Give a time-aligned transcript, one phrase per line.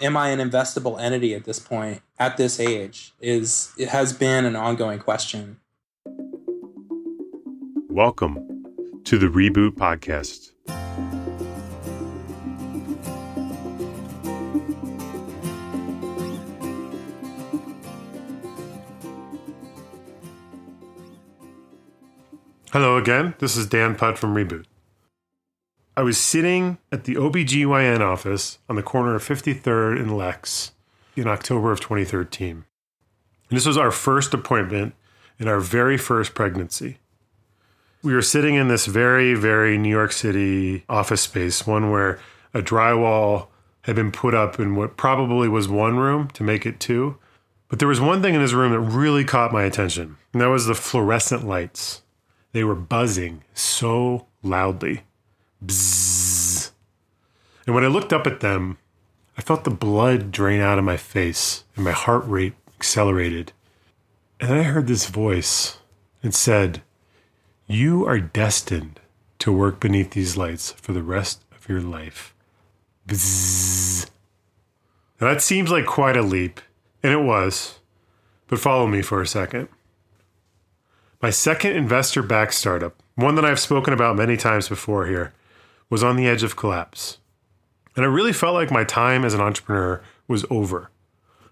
[0.00, 4.44] am I an investable entity at this point, at this age, is it has been
[4.44, 5.60] an ongoing question.
[7.88, 8.64] Welcome
[9.04, 10.52] to the Reboot Podcast.
[22.72, 23.34] Hello again.
[23.40, 24.69] This is Dan Putt from Reboot.
[25.96, 30.70] I was sitting at the OBGYN office on the corner of 53rd and Lex
[31.16, 32.64] in October of 2013.
[33.50, 34.94] And this was our first appointment
[35.38, 36.98] in our very first pregnancy.
[38.02, 42.20] We were sitting in this very, very New York City office space, one where
[42.54, 43.48] a drywall
[43.82, 47.18] had been put up in what probably was one room to make it two.
[47.68, 50.46] But there was one thing in this room that really caught my attention, and that
[50.46, 52.02] was the fluorescent lights.
[52.52, 55.02] They were buzzing so loudly.
[55.64, 56.70] Bzzz.
[57.66, 58.78] And when I looked up at them,
[59.36, 63.52] I felt the blood drain out of my face and my heart rate accelerated.
[64.40, 65.78] And I heard this voice.
[66.22, 66.82] and said,
[67.66, 69.00] You are destined
[69.38, 72.34] to work beneath these lights for the rest of your life.
[73.08, 74.10] Bzzz.
[75.20, 76.60] Now that seems like quite a leap,
[77.02, 77.78] and it was.
[78.48, 79.68] But follow me for a second.
[81.22, 85.32] My second investor backed startup, one that I've spoken about many times before here,
[85.90, 87.18] was on the edge of collapse.
[87.96, 90.90] And I really felt like my time as an entrepreneur was over.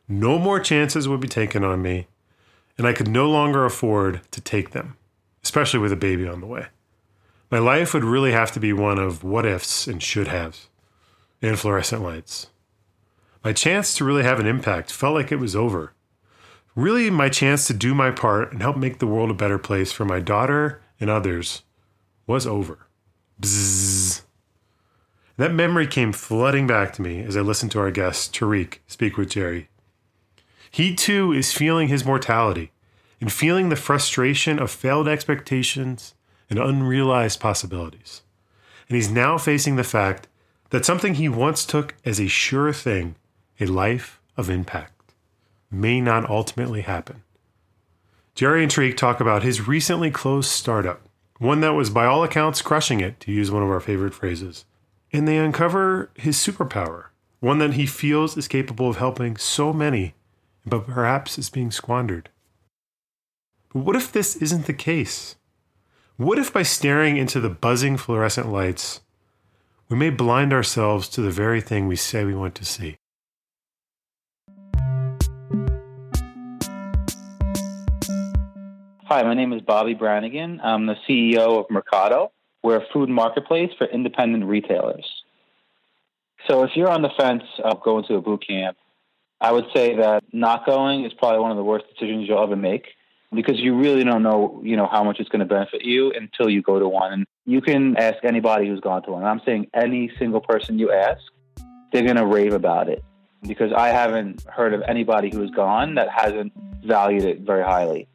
[0.09, 2.07] No more chances would be taken on me,
[2.79, 4.97] and I could no longer afford to take them,
[5.43, 6.69] especially with a baby on the way.
[7.51, 10.69] My life would really have to be one of what ifs and should haves
[11.43, 12.49] and fluorescent lights.
[13.45, 15.93] My chance to really have an impact felt like it was over.
[16.75, 19.93] Really, my chance to do my part and help make the world a better place
[19.93, 21.63] for my daughter and others
[22.27, 22.87] was over.
[23.41, 24.23] Bzzz.
[25.39, 29.17] That memory came flooding back to me as I listened to our guest, Tarikh, speak
[29.17, 29.69] with Jerry.
[30.69, 32.73] He too is feeling his mortality
[33.21, 36.15] and feeling the frustration of failed expectations
[36.51, 38.23] and unrealized possibilities.
[38.89, 40.27] And he's now facing the fact
[40.71, 43.15] that something he once took as a sure thing,
[43.61, 45.15] a life of impact,
[45.71, 47.23] may not ultimately happen.
[48.35, 51.03] Jerry and Tarikh talk about his recently closed startup,
[51.39, 54.65] one that was by all accounts crushing it, to use one of our favorite phrases
[55.13, 57.07] and they uncover his superpower,
[57.41, 60.15] one that he feels is capable of helping so many,
[60.67, 62.29] but perhaps is being squandered.
[63.73, 65.37] But what if this isn't the case?
[66.17, 69.01] What if by staring into the buzzing fluorescent lights,
[69.89, 72.97] we may blind ourselves to the very thing we say we want to see?
[79.05, 80.61] Hi, my name is Bobby Brannigan.
[80.63, 82.31] I'm the CEO of Mercato.
[82.63, 85.07] We're a food marketplace for independent retailers.
[86.49, 88.77] So if you're on the fence of going to a boot camp,
[89.41, 92.57] I would say that not going is probably one of the worst decisions you'll ever
[92.57, 92.87] make
[93.33, 96.49] because you really don't know, you know, how much it's going to benefit you until
[96.49, 97.13] you go to one.
[97.13, 99.25] And you can ask anybody who's gone to one.
[99.25, 101.21] I'm saying any single person you ask,
[101.93, 103.05] they're going to rave about it
[103.47, 106.53] because I haven't heard of anybody who's gone that hasn't
[106.85, 108.09] valued it very highly.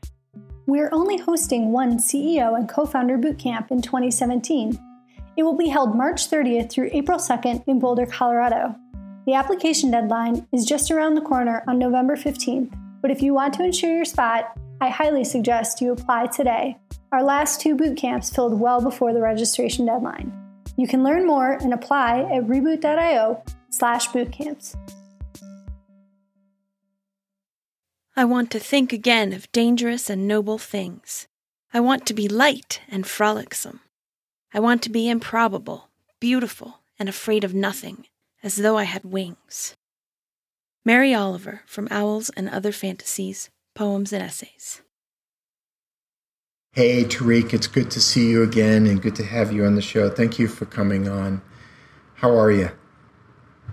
[0.66, 4.80] We're only hosting one CEO and co founder bootcamp in 2017.
[5.36, 8.76] It will be held March 30th through April 2nd in Boulder, Colorado.
[9.26, 13.54] The application deadline is just around the corner on November 15th, but if you want
[13.56, 16.78] to ensure your spot, I highly suggest you apply today.
[17.12, 20.32] Our last two boot camps filled well before the registration deadline.
[20.78, 24.76] You can learn more and apply at reboot.io slash bootcamps.
[28.16, 31.28] I want to think again of dangerous and noble things.
[31.74, 33.80] I want to be light and frolicsome.
[34.54, 38.06] I want to be improbable, beautiful, and afraid of nothing,
[38.44, 39.76] as though I had wings.
[40.86, 44.84] Mary Oliver from Owls and Other Fantasies, Poems and Essays.
[46.74, 49.82] Hey, Tarikh, it's good to see you again and good to have you on the
[49.82, 50.10] show.
[50.10, 51.42] Thank you for coming on.
[52.16, 52.70] How are you?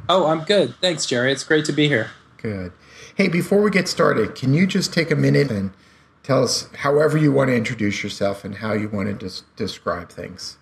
[0.09, 0.75] Oh, I'm good.
[0.81, 1.31] Thanks, Jerry.
[1.31, 2.10] It's great to be here.
[2.39, 2.72] Good.
[3.16, 5.72] Hey, before we get started, can you just take a minute and
[6.22, 10.10] tell us however you want to introduce yourself and how you want to des- describe
[10.10, 10.56] things?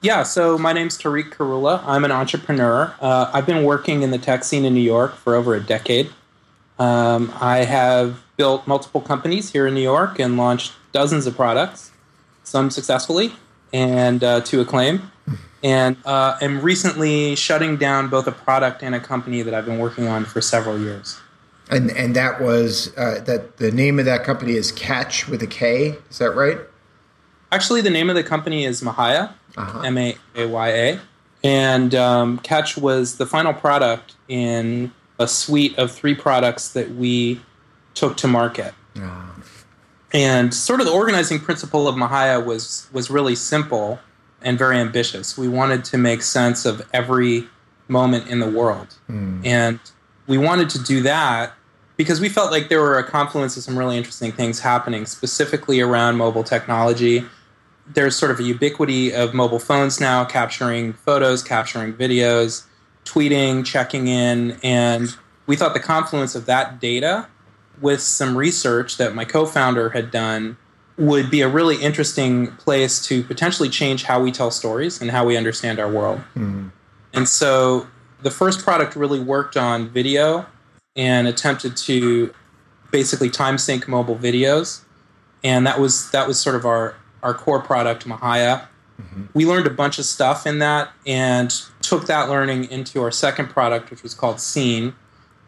[0.00, 1.82] Yeah, so my name's Tarikh Korula.
[1.86, 2.94] I'm an entrepreneur.
[3.00, 6.10] Uh, I've been working in the tech scene in New York for over a decade.
[6.78, 11.92] Um, I have built multiple companies here in New York and launched dozens of products,
[12.42, 13.32] some successfully
[13.72, 15.10] and uh, to acclaim
[15.62, 19.78] and uh, am recently shutting down both a product and a company that I've been
[19.78, 21.20] working on for several years.
[21.70, 25.46] And and that was uh, that the name of that company is Katch with a
[25.46, 25.96] K.
[26.10, 26.58] Is that right?
[27.50, 29.80] Actually, the name of the company is Mahaya, uh-huh.
[29.80, 31.00] M A A Y A,
[31.44, 37.40] And um, Katch was the final product in a suite of three products that we
[37.94, 38.74] took to market.
[40.14, 43.98] And sort of the organizing principle of Mahaya was was really simple
[44.44, 45.36] and very ambitious.
[45.36, 47.48] We wanted to make sense of every
[47.88, 48.94] moment in the world.
[49.06, 49.40] Hmm.
[49.44, 49.80] And
[50.26, 51.52] we wanted to do that
[51.96, 55.80] because we felt like there were a confluence of some really interesting things happening, specifically
[55.80, 57.24] around mobile technology.
[57.86, 62.64] There's sort of a ubiquity of mobile phones now capturing photos, capturing videos,
[63.04, 65.16] tweeting, checking in, and
[65.46, 67.26] we thought the confluence of that data
[67.80, 70.56] with some research that my co-founder had done
[70.98, 75.24] would be a really interesting place to potentially change how we tell stories and how
[75.24, 76.18] we understand our world.
[76.36, 76.68] Mm-hmm.
[77.14, 77.86] And so
[78.22, 80.46] the first product really worked on video
[80.96, 82.32] and attempted to
[82.90, 84.82] basically time sync mobile videos.
[85.42, 88.66] And that was that was sort of our, our core product, Mahaya.
[89.00, 89.24] Mm-hmm.
[89.34, 91.50] We learned a bunch of stuff in that and
[91.80, 94.94] took that learning into our second product, which was called Seen.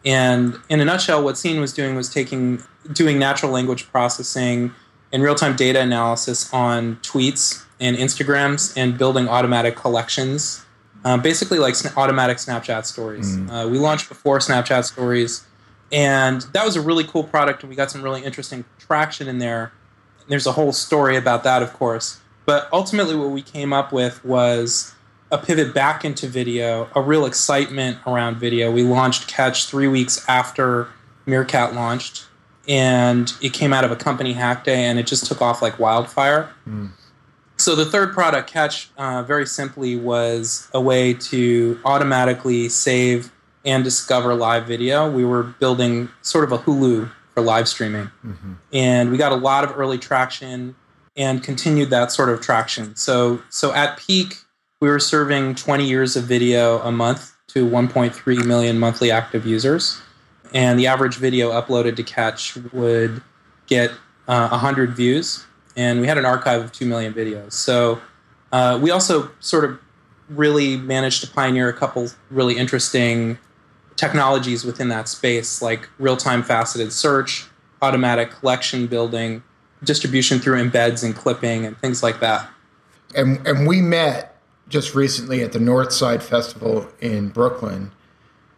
[0.04, 2.62] And in a nutshell, what Seen was doing was taking
[2.92, 4.74] doing natural language processing
[5.14, 10.64] and real-time data analysis on tweets and Instagrams and building automatic collections,
[11.04, 13.38] uh, basically like sn- automatic Snapchat stories.
[13.48, 15.46] Uh, we launched before Snapchat stories,
[15.92, 19.38] and that was a really cool product, and we got some really interesting traction in
[19.38, 19.72] there.
[20.28, 22.20] There's a whole story about that, of course.
[22.44, 24.94] But ultimately, what we came up with was
[25.30, 28.72] a pivot back into video, a real excitement around video.
[28.72, 30.88] We launched Katch three weeks after
[31.24, 32.26] Meerkat launched,
[32.68, 35.78] and it came out of a company hack day, and it just took off like
[35.78, 36.50] wildfire.
[37.56, 43.30] So the third product, Katch, uh, very simply was a way to automatically save
[43.64, 45.08] and discover live video.
[45.10, 48.10] We were building sort of a Hulu for live streaming,
[48.72, 50.74] and we got a lot of early traction
[51.16, 52.96] and continued that sort of traction.
[52.96, 54.34] So so at peak,
[54.80, 60.02] we were serving 20 years of video a month to 1.3 million monthly active users,
[60.54, 63.20] and the average video uploaded to Katch would
[63.66, 63.90] get
[64.28, 65.44] uh, 100 views,
[65.76, 67.52] and we had an archive of 2 million videos.
[67.52, 68.00] So
[68.52, 69.78] uh, we also sort of
[70.30, 73.36] really managed to pioneer a couple really interesting
[73.96, 77.46] technologies within that space, like real-time faceted search,
[77.82, 79.42] automatic collection building,
[79.82, 82.48] distribution through embeds and clipping, and things like that.
[83.14, 87.92] and and we met just recently at the Northside Festival in Brooklyn,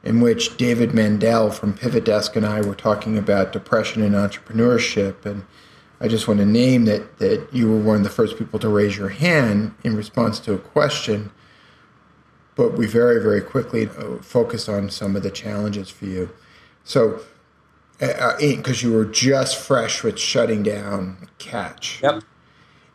[0.07, 5.27] in which David Mandel from PivotDesk and I were talking about depression and entrepreneurship.
[5.27, 5.45] And
[6.01, 8.69] I just want to name that that you were one of the first people to
[8.69, 11.33] raise your hand in response to a question.
[12.55, 16.31] But we very very quickly uh, focused on some of the challenges for you.
[16.85, 17.21] So.
[17.99, 22.03] Because you were just fresh with shutting down Katch.
[22.03, 22.25] Yep.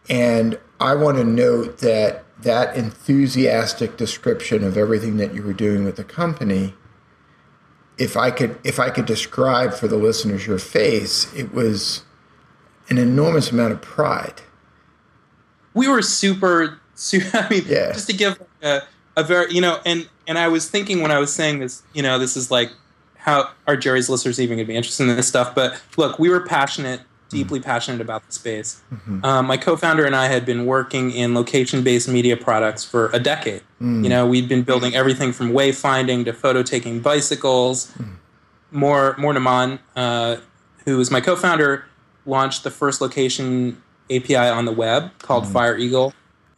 [0.08, 5.84] And I want to note that that enthusiastic description of everything that you were doing
[5.84, 6.76] with the company,
[7.98, 12.04] if I could if I could describe for the listeners your face, it was
[12.90, 14.42] an enormous amount of pride.
[15.74, 17.92] we were super, super I mean, Yeah.
[17.94, 18.82] just to give a,
[19.16, 22.02] a very, you know, and and I was thinking when I was saying this, you
[22.04, 22.72] know, this is like
[23.18, 25.54] how are Jerry's listeners even going to be interested in this stuff?
[25.54, 28.82] But look, we were passionate, deeply passionate about the space.
[29.24, 33.62] Um, my co-founder and I had been working in location-based media products for a decade.
[34.04, 37.92] You know, we'd been building everything from wayfinding to photo taking bicycles.
[38.72, 40.38] Mor, Mor Naaman, uh,
[40.86, 41.86] who is my co-founder,
[42.26, 46.14] launched the first location API on the web called Fire Eagle.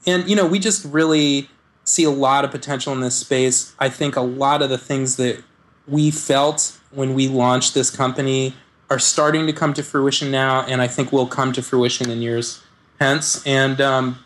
[0.05, 1.50] And you know, we just really
[1.86, 3.74] see a lot of potential in this space.
[3.79, 5.43] I think a lot of the things that
[5.88, 8.53] we felt when we launched this company
[8.93, 12.21] are starting to come to fruition now, and I think will come to fruition in
[12.21, 12.62] years
[13.00, 13.41] hence.
[13.45, 14.19] And um,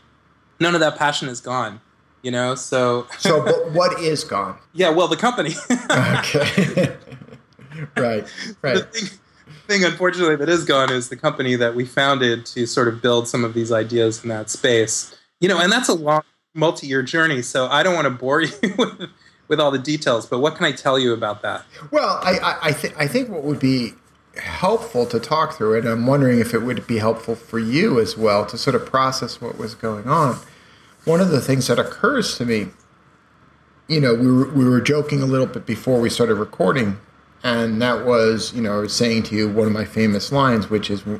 [0.59, 1.79] none of that passion is gone,
[2.21, 2.53] you know.
[2.55, 4.57] So, So, but what is gone?
[4.73, 5.55] yeah, well, the company.
[5.89, 6.95] Okay.
[7.95, 8.25] right.
[8.25, 8.93] the Right.
[8.93, 9.09] thing,
[9.67, 13.27] thing, unfortunately, that is gone is the company that we founded to sort of build
[13.27, 15.15] some of these ideas in that space.
[15.39, 17.41] You know, and that's a long, multi-year journey.
[17.41, 19.09] So I don't want to bore you with,
[19.47, 20.25] with all the details.
[20.25, 21.63] But what can I tell you about that?
[21.91, 23.93] Well, I I, I, th- I think what would be
[24.39, 25.85] helpful to talk through it.
[25.85, 29.39] I'm wondering if it would be helpful for you as well to sort of process
[29.41, 30.37] what was going on.
[31.05, 32.67] One of the things that occurs to me,
[33.87, 36.97] you know, we were, we were joking a little bit before we started recording,
[37.43, 40.69] and that was, you know, I was saying to you one of my famous lines,
[40.69, 41.19] which is, we're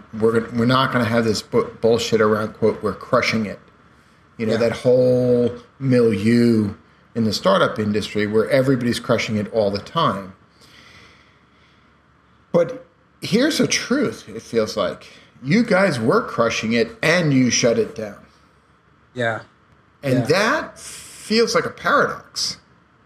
[0.51, 3.59] we're not going to have this bu- bullshit around quote, we're crushing it.
[4.37, 4.59] You know, Yeah.
[4.59, 6.73] that whole milieu
[7.15, 10.33] in the startup industry where everybody's crushing it all the time.
[12.51, 12.85] But
[13.21, 15.07] here's the truth, it feels like.
[15.43, 18.17] You guys were crushing it and you shut it down.
[19.13, 19.41] Yeah.
[20.03, 20.25] And Yeah.
[20.25, 22.57] that feels like a paradox.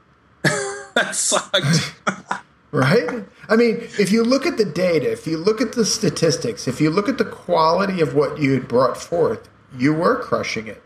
[0.44, 1.94] that sucked.
[2.72, 3.26] right?
[3.50, 6.80] I mean, if you look at the data, if you look at the statistics, if
[6.80, 10.82] you look at the quality of what you had brought forth, you were crushing it.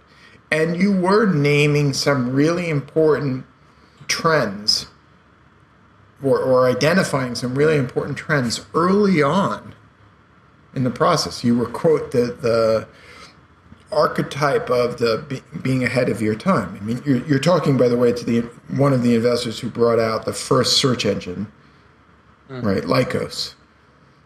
[0.51, 3.45] And you were naming some really important
[4.07, 4.87] trends
[6.25, 9.75] or, or identifying some really important trends early on
[10.73, 11.43] in the process.
[11.43, 12.87] You were, quote, the, the
[13.91, 16.77] archetype of the be, being ahead of your time.
[16.81, 18.41] I mean, you're, you're talking, by the way, to the
[18.75, 21.51] one of the investors who brought out the first search engine,
[22.49, 22.63] mm.
[22.63, 22.81] right?
[22.81, 23.53] Lycos.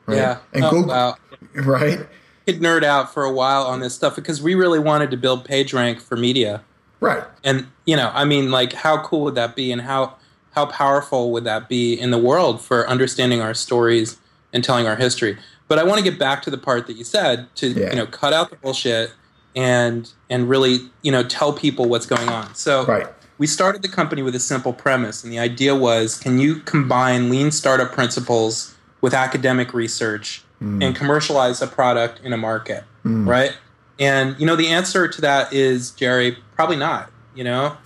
[0.05, 0.15] Right?
[0.15, 0.37] Yeah.
[0.53, 1.15] And oh, Google, wow.
[1.53, 2.07] right?
[2.47, 5.45] Could nerd out for a while on this stuff because we really wanted to build
[5.45, 6.63] PageRank for media.
[7.01, 7.23] Right.
[7.43, 10.15] And you know, I mean, like, how cool would that be, and how
[10.51, 14.17] how powerful would that be in the world for understanding our stories
[14.53, 15.37] and telling our history?
[15.67, 17.91] But I want to get back to the part that you said to yeah.
[17.91, 19.11] you know cut out the bullshit
[19.55, 22.53] and and really you know tell people what's going on.
[22.55, 23.07] So right.
[23.37, 27.29] we started the company with a simple premise, and the idea was: can you combine
[27.29, 30.83] lean startup principles with academic research mm.
[30.83, 33.27] and commercialize a product in a market, mm.
[33.27, 33.55] right?
[33.99, 37.11] And you know the answer to that is Jerry, probably not.
[37.35, 37.77] You know,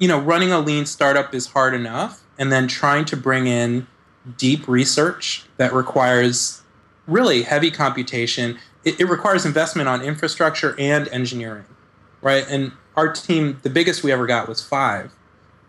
[0.00, 3.86] you know, running a lean startup is hard enough, and then trying to bring in
[4.36, 6.62] deep research that requires
[7.06, 11.64] really heavy computation it, it requires investment on infrastructure and engineering,
[12.22, 12.46] right?
[12.48, 15.12] And our team, the biggest we ever got was five,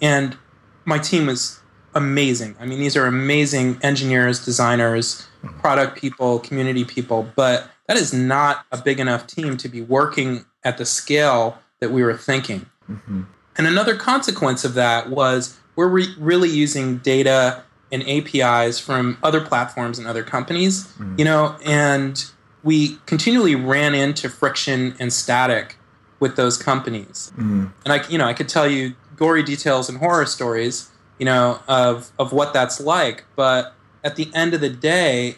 [0.02, 0.38] and
[0.86, 1.60] my team was
[1.94, 2.56] amazing.
[2.60, 5.28] I mean, these are amazing engineers, designers,
[5.60, 10.46] product people, community people, but that is not a big enough team to be working
[10.64, 12.66] at the scale that we were thinking.
[12.90, 13.24] Mm-hmm.
[13.58, 19.42] And another consequence of that was we're re- really using data and APIs from other
[19.42, 21.16] platforms and other companies, mm-hmm.
[21.18, 22.26] you know, and
[22.64, 25.78] we continually ran into friction and static
[26.20, 27.34] with those companies.
[27.36, 27.74] Mm.
[27.84, 31.60] And I, you know, I could tell you gory details and horror stories, you know,
[31.68, 33.26] of of what that's like.
[33.36, 35.36] But at the end of the day,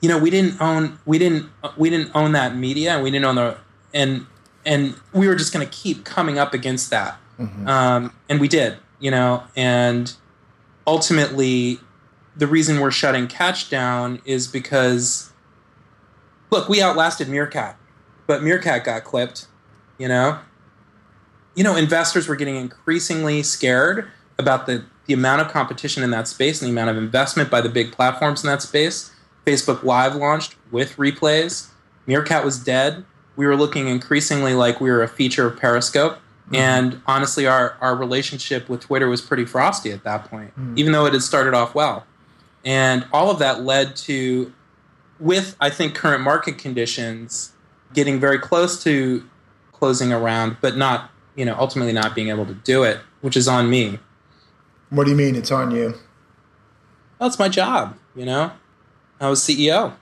[0.00, 3.26] you know, we didn't own we didn't we didn't own that media, and we didn't
[3.26, 3.58] own the
[3.94, 4.26] and
[4.64, 7.68] and we were just going to keep coming up against that, mm-hmm.
[7.68, 10.14] um, and we did, you know, and
[10.86, 11.78] ultimately,
[12.36, 15.32] the reason we're shutting Katch down is because
[16.50, 17.76] look, we outlasted Meerkat,
[18.26, 19.46] but Meerkat got clipped.
[19.98, 20.38] You know,
[21.54, 26.28] you know, investors were getting increasingly scared about the the amount of competition in that
[26.28, 29.10] space and the amount of investment by the big platforms in that space.
[29.46, 31.68] Facebook Live launched with replays.
[32.06, 33.04] Meerkat was dead.
[33.34, 36.18] We were looking increasingly like we were a feature of Periscope.
[36.48, 36.56] Mm-hmm.
[36.56, 40.78] And honestly, our, our relationship with Twitter was pretty frosty at that point, mm-hmm.
[40.78, 42.06] even though it had started off well.
[42.64, 44.52] And all of that led to
[45.20, 47.52] with I think current market conditions
[47.92, 49.24] getting very close to
[49.72, 53.46] closing around, but not you know ultimately not being able to do it, which is
[53.46, 53.98] on me.
[54.90, 55.94] What do you mean it's on you?
[57.18, 57.96] Well, my job.
[58.14, 58.52] You know,
[59.20, 59.94] I was CEO.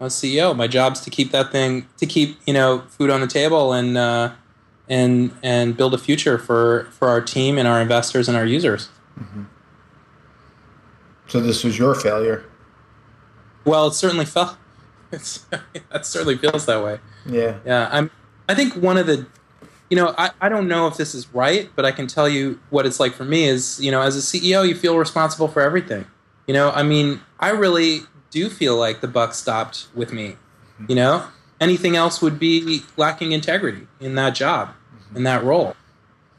[0.00, 0.54] I was CEO.
[0.54, 3.96] My job's to keep that thing to keep you know food on the table and
[3.96, 4.32] uh,
[4.88, 8.88] and and build a future for for our team and our investors and our users.
[9.18, 9.44] Mm-hmm.
[11.28, 12.44] So this was your failure.
[13.64, 14.56] Well, it certainly felt.
[15.12, 16.98] It's, it certainly feels that way.
[17.26, 17.58] Yeah.
[17.64, 17.88] Yeah.
[17.92, 18.10] I'm.
[18.48, 19.26] I think one of the,
[19.90, 22.58] you know, I, I don't know if this is right, but I can tell you
[22.70, 25.60] what it's like for me is, you know, as a CEO, you feel responsible for
[25.60, 26.06] everything.
[26.46, 30.36] You know, I mean, I really do feel like the buck stopped with me.
[30.88, 31.26] You know,
[31.60, 34.70] anything else would be lacking integrity in that job,
[35.14, 35.74] in that role.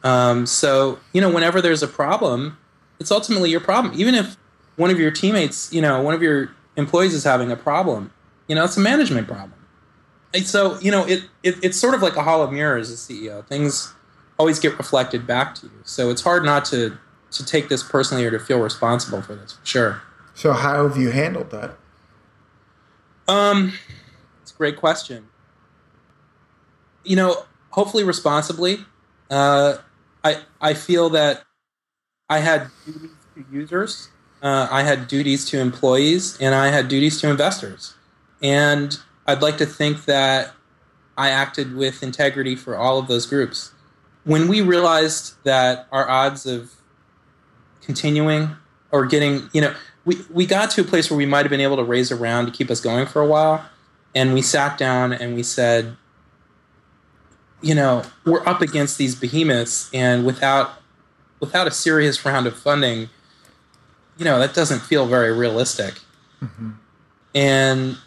[0.04, 2.58] Um, so, you know, whenever there's a problem,
[3.00, 4.00] it's ultimately your problem.
[4.00, 4.38] Even if
[4.76, 8.12] one of your teammates, you know, one of your employees is having a problem.
[8.48, 9.54] You know, it's a management problem.
[10.34, 13.10] And so, you know, it, it it's sort of like a hall of mirrors as
[13.10, 13.46] a CEO.
[13.46, 13.94] Things
[14.38, 15.82] always get reflected back to you.
[15.84, 16.98] So it's hard not to
[17.32, 19.58] to take this personally or to feel responsible for this.
[19.64, 20.02] Sure.
[20.34, 21.78] So how have you handled that?
[23.28, 23.74] Um,
[24.60, 25.30] great question.
[27.04, 28.86] You know, hopefully responsibly.
[29.32, 29.78] Uh,
[30.24, 31.44] I I feel that
[32.30, 34.10] I had duties to users
[34.42, 37.96] uh, I had duties to employees and I had duties to investors.
[38.42, 38.98] And
[39.28, 40.54] I'd like to think that
[41.18, 43.74] I acted with integrity for all of those groups.
[44.24, 46.72] When we realized that our odds of
[47.82, 48.56] continuing
[48.92, 49.76] or getting, you know,
[50.06, 52.16] we, we got to a place where we might have been able to raise a
[52.16, 53.66] round to keep us going for a while.
[54.16, 55.96] And we sat down and we said,
[57.62, 60.72] you know, we're up against these behemoths, and without
[61.40, 63.10] without a serious round of funding,
[64.18, 65.96] you know that doesn't feel very realistic.
[66.42, 66.72] Mm-hmm.
[67.36, 67.98] And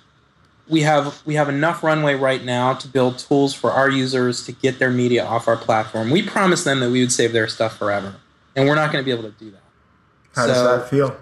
[0.69, 4.53] we have we have enough runway right now to build tools for our users to
[4.53, 6.11] get their media off our platform.
[6.11, 8.15] We promised them that we would save their stuff forever,
[8.57, 9.63] and we're not going to be able to do that.
[10.35, 11.15] How does that feel?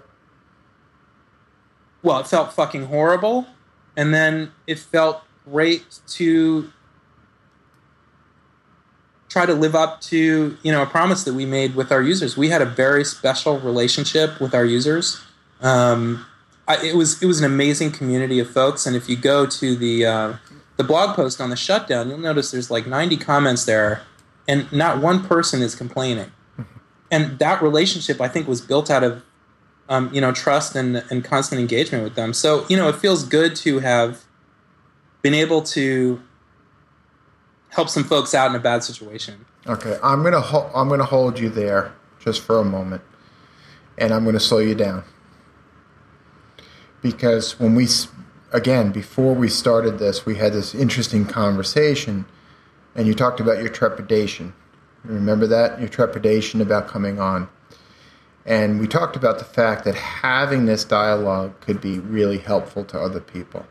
[2.03, 3.47] well, it felt fucking horrible,
[3.95, 6.71] and then it felt great to
[9.29, 12.35] try to live up to you know a promise that we made with our users.
[12.35, 15.21] We had a very special relationship with our users.
[15.61, 16.25] Um,
[16.67, 19.75] I, it was it was an amazing community of folks, and if you go to
[19.75, 20.33] the uh,
[20.77, 24.01] the blog post on the shutdown, you'll notice there's like 90 comments there,
[24.47, 26.31] and not one person is complaining.
[27.09, 29.21] And that relationship, I think, was built out of
[29.89, 32.33] um, you know, trust and, and constant engagement with them.
[32.33, 34.23] So, you know, it feels good to have
[35.21, 36.21] been able to
[37.69, 39.45] help some folks out in a bad situation.
[39.67, 43.01] Okay, I'm gonna ho- I'm gonna hold you there just for a moment,
[43.97, 45.03] and I'm gonna slow you down
[47.01, 47.87] because when we
[48.51, 52.25] again before we started this, we had this interesting conversation,
[52.95, 54.53] and you talked about your trepidation.
[55.03, 57.49] Remember that your trepidation about coming on,
[58.45, 62.99] and we talked about the fact that having this dialogue could be really helpful to
[62.99, 63.65] other people.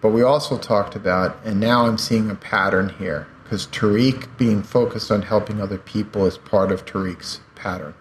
[0.00, 4.62] But we also talked about, and now I'm seeing a pattern here, because Tarikh being
[4.62, 7.94] focused on helping other people is part of Tarikh's pattern.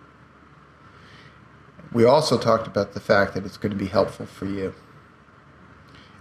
[1.92, 4.74] We also talked about the fact that it's going to be helpful for you.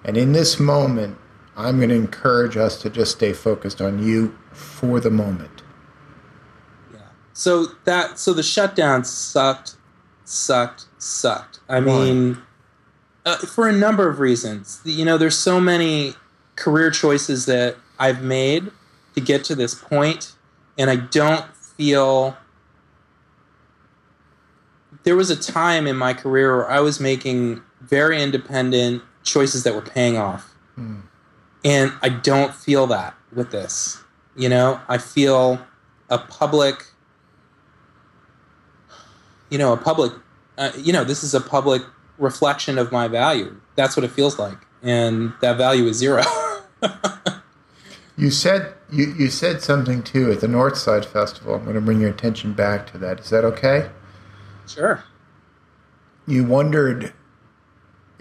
[0.04, 1.18] And in this moment,
[1.56, 5.61] I'm going to encourage us to just stay focused on you for the moment.
[7.32, 9.76] So that so the shutdown sucked,
[10.24, 11.60] sucked, sucked.
[11.68, 12.38] I mean,
[13.24, 14.80] uh, for a number of reasons.
[14.84, 16.14] You know, there's so many
[16.56, 18.70] career choices that I've made
[19.14, 20.32] to get to this point,
[20.78, 22.36] and I don't feel.
[25.04, 29.74] There was a time in my career where I was making very independent choices that
[29.74, 30.54] were paying off.
[31.64, 33.98] And I don't feel that with this.
[34.36, 35.60] You know, I feel
[36.08, 36.86] a public,
[39.52, 40.12] you know, a public,
[40.56, 41.82] uh, you know, this is a public
[42.16, 43.54] reflection of my value.
[43.76, 44.56] That's what it feels like.
[44.82, 46.22] And that value is zero.
[48.16, 51.54] You said you, you said something too at the Northside Festival.
[51.54, 53.20] I'm going to bring your attention back to that.
[53.20, 53.88] Is that okay?
[54.68, 55.02] sure.
[56.26, 57.12] you wondered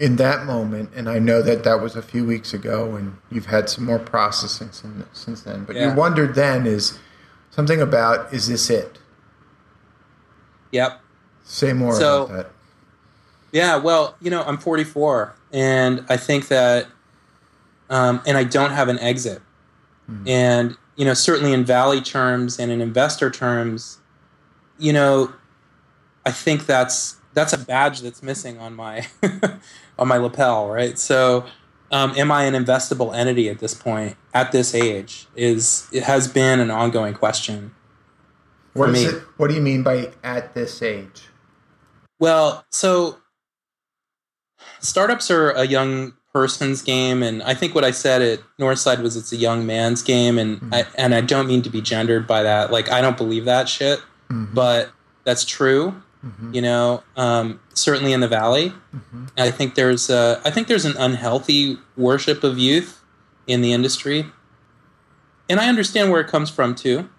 [0.00, 3.46] in that moment, and I know that that was a few weeks ago, and you've
[3.46, 5.64] had some more processing since, since then.
[5.64, 5.90] But Yeah.
[5.90, 6.98] you wondered then is
[7.50, 8.98] something about is this it?
[10.72, 11.01] Yep.
[11.44, 12.50] Say more So- about that.
[13.52, 16.86] Yeah, well, you know, I'm 44, and I think that,
[17.90, 19.42] um, and I don't have an exit.
[20.26, 23.98] And, you know, certainly in Valley terms and in investor terms,
[24.78, 25.32] you know,
[26.26, 29.06] I think that's that's a badge that's missing on my
[29.98, 30.98] on my lapel, right?
[30.98, 31.46] So,
[31.90, 35.26] um, am I an investable entity at this point, at this age?
[35.34, 37.74] Is it has been an ongoing question.
[38.74, 39.10] What for is me.
[39.18, 39.22] it?
[39.38, 41.28] What do you mean by at this age?
[42.22, 43.18] Well, so
[44.78, 49.16] startups are a young person's game, and I think what I said at Northside was
[49.16, 52.44] it's a young man's game, and I and I don't mean to be gendered by
[52.44, 52.70] that.
[52.70, 54.00] Like I don't believe that shit,
[54.54, 54.92] but
[55.24, 56.00] that's true.
[56.54, 58.72] You know, um, certainly in the valley,
[59.36, 63.02] I think there's uh, I think there's an unhealthy worship of youth
[63.48, 64.26] in the industry,
[65.50, 67.10] and I understand where it comes from too.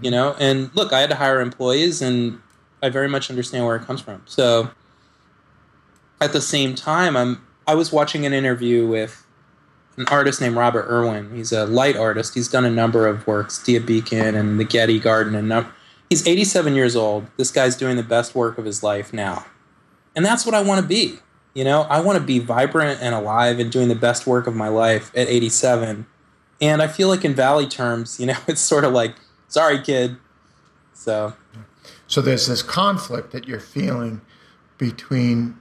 [0.00, 2.38] You know, and look, I had to hire employees, and
[2.82, 4.22] I very much understand where it comes from.
[4.26, 4.70] So,
[6.20, 9.24] at the same time, I'm I was watching an interview with
[9.96, 11.34] an artist named Robert Irwin.
[11.34, 12.34] He's a light artist.
[12.34, 15.72] He's done a number of works, Dia Beacon and the Getty Garden, and num-
[16.10, 17.26] he's 87 years old.
[17.36, 19.44] This guy's doing the best work of his life now,
[20.16, 21.18] and that's what I want to be.
[21.54, 24.56] You know, I want to be vibrant and alive and doing the best work of
[24.56, 26.06] my life at 87.
[26.62, 29.16] And I feel like in Valley terms, you know, it's sort of like,
[29.48, 30.16] sorry, kid.
[30.94, 31.34] So
[32.12, 34.20] So there's this conflict that you're feeling
[34.76, 35.56] between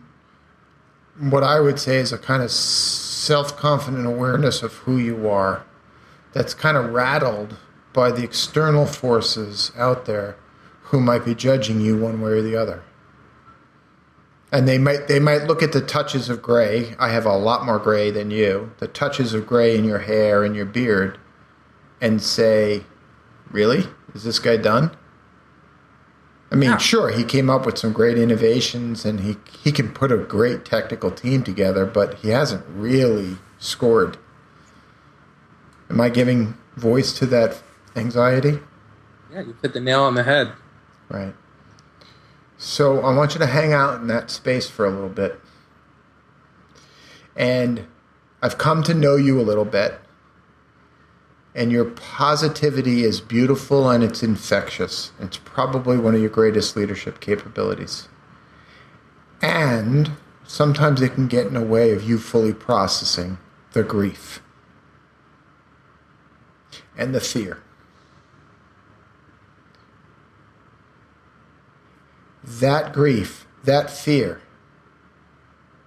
[1.17, 5.65] what I would say is a kind of self-confident awareness of who you are
[6.33, 7.55] that's kind of rattled
[7.93, 10.35] by the external forces out there
[10.81, 12.83] who might be judging you one way or the other.
[14.51, 16.95] And they might they might look at the touches of gray.
[16.99, 18.73] I have a lot more gray than you.
[18.79, 21.17] The touches of gray in your hair and your beard
[22.01, 22.83] and say,
[23.49, 23.85] "Really?
[24.13, 24.97] Is this guy done?"
[26.51, 26.77] I mean, Yeah.
[26.77, 30.65] sure, he came up with some great innovations and he, he can put a great
[30.65, 34.17] technical team together, but he hasn't really scored.
[35.89, 37.61] Am I giving voice to that
[37.95, 38.59] anxiety?
[39.31, 40.51] yeah, you hit the nail on the head.
[41.07, 41.33] Right.
[42.57, 45.39] So I want you to hang out in that space for a little bit.
[47.35, 47.85] And
[48.41, 49.99] I've come to know you a little bit,
[51.53, 55.11] and your positivity is beautiful and it's infectious.
[55.19, 58.07] It's probably one of your greatest leadership capabilities.
[59.41, 60.11] And
[60.45, 63.37] sometimes it can get in the way of you fully processing
[63.73, 64.41] the grief
[66.97, 67.61] and the fear.
[72.43, 74.41] That grief, that fear,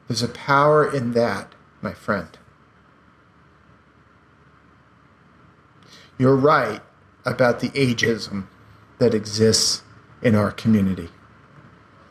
[0.08, 2.38] there's a power in that, my friend.
[6.18, 6.80] You're right
[7.24, 8.46] about the ageism
[8.98, 9.82] that exists
[10.22, 11.10] in our community.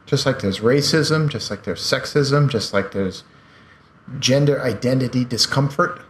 [0.06, 3.24] Just like there's racism, just like there's sexism, just like there's
[4.20, 6.02] gender identity discomfort,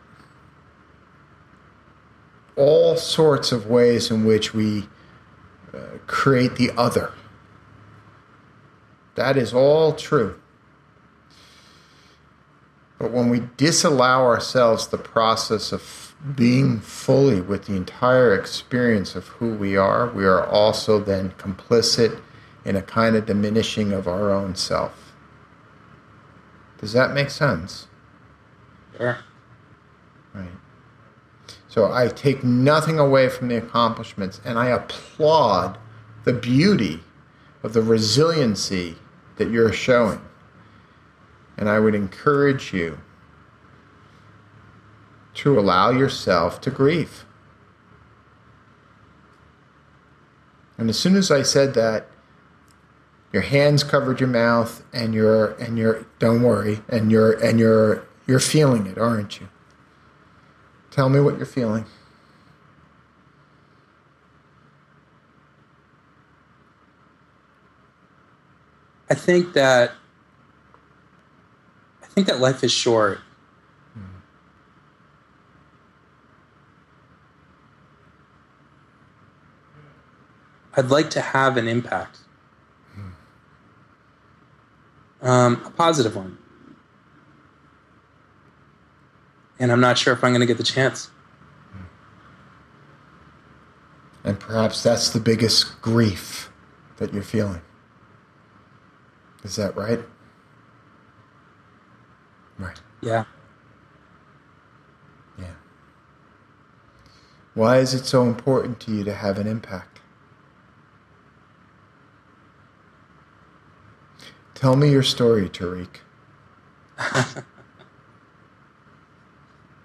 [2.56, 4.90] all sorts of ways in which we
[5.74, 7.14] uh, create the other.
[9.16, 10.40] That is all true.
[12.98, 15.82] But when we disallow ourselves the process of
[16.36, 22.22] being fully with the entire experience of who we are, we are also then complicit
[22.64, 25.14] in a kind of diminishing of our own self.
[26.78, 27.88] Does that make sense?
[28.98, 29.18] Sure.
[30.34, 30.48] Right.
[31.68, 35.78] So I take nothing away from the accomplishments and I applaud
[36.24, 37.02] the beauty
[37.64, 38.96] of the resiliency
[39.38, 40.22] that you're showing.
[41.58, 43.00] And I would encourage you
[45.44, 47.26] to allow yourself to grieve.
[50.78, 52.08] And as soon as I said that,
[53.34, 58.06] your hands covered your mouth and you're and you're don't worry and you're and you're
[58.26, 59.50] you're feeling it, aren't you?
[60.92, 61.88] Tell me what you're feeling.
[69.10, 69.92] I think that
[72.02, 73.20] I think that life is short.
[80.76, 82.20] I'd like to have an impact,
[85.22, 86.38] um, a positive one,
[89.60, 91.10] and I'm not sure if I'm going to get the chance.
[94.24, 96.50] And perhaps that's the biggest grief
[96.98, 97.62] that you're feeling.
[99.44, 100.00] Is that right?
[102.58, 102.82] Right.
[103.02, 103.26] Yeah.
[105.38, 105.56] Yeah.
[107.54, 109.93] Why is it so important to you to have an impact?
[114.64, 115.98] Tell me your story, Tarikh.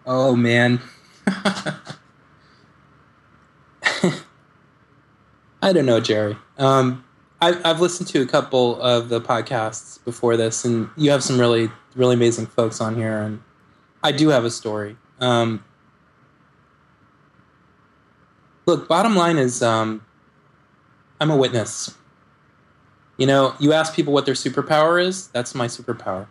[0.06, 0.80] Oh man.
[1.26, 1.82] I
[5.72, 6.38] don't know, Jerry.
[6.56, 7.04] Um,
[7.42, 11.38] I've, I've listened to a couple of the podcasts before this, and you have some
[11.38, 13.20] really, really amazing folks on here.
[13.20, 13.42] And
[14.02, 14.96] I do have a story.
[15.20, 15.62] Um,
[18.64, 20.06] look, bottom line is um,
[21.20, 21.97] I'm a witness.
[23.18, 26.28] You know, you ask people what their superpower is, that's my superpower.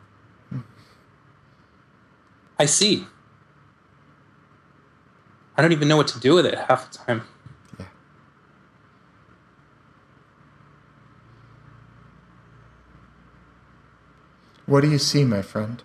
[2.57, 3.05] I see.
[5.55, 7.23] I don't even know what to do with it half the time.
[7.77, 7.85] Yeah.
[14.65, 15.83] What do you see, my friend?